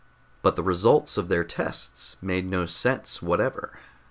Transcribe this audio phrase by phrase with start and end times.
[0.41, 3.77] But the results of their tests made no sense whatever.